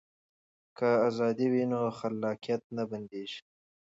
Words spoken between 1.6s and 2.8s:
نو خلاقیت